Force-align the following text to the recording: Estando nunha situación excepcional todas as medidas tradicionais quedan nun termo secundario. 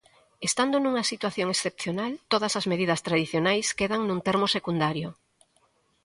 Estando 0.49 0.75
nunha 0.79 1.07
situación 1.11 1.47
excepcional 1.51 2.11
todas 2.33 2.53
as 2.59 2.65
medidas 2.71 3.03
tradicionais 3.07 3.65
quedan 3.79 4.01
nun 4.03 4.19
termo 4.27 4.47
secundario. 4.55 5.09